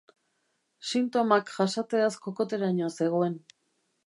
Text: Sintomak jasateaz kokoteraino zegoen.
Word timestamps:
Sintomak 0.91 1.51
jasateaz 1.57 2.11
kokoteraino 2.25 2.91
zegoen. 2.97 3.39